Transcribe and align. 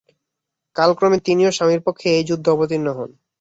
কালক্রমে 0.75 1.17
তিনিও 1.25 1.47
তাঁর 1.47 1.55
স্বামীর 1.57 1.81
পক্ষে 1.87 2.07
এই 2.11 2.23
যুদ্ধে 2.29 2.49
অবতীর্ণ 2.51 2.87
হন। 2.97 3.09